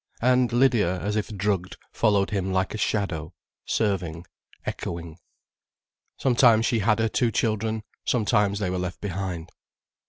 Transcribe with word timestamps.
And 0.23 0.51
Lydia, 0.51 0.99
as 0.99 1.15
if 1.15 1.27
drugged, 1.27 1.77
followed 1.91 2.31
him 2.31 2.51
like 2.51 2.73
a 2.73 2.77
shadow, 2.79 3.35
serving, 3.67 4.25
echoing. 4.65 5.19
Sometimes 6.17 6.65
she 6.65 6.79
had 6.79 6.97
her 6.97 7.07
two 7.07 7.29
children, 7.29 7.83
sometimes 8.03 8.57
they 8.57 8.71
were 8.71 8.79
left 8.79 8.99
behind. 8.99 9.51